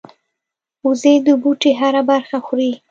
[0.85, 2.71] وزې د بوټي هره برخه خوري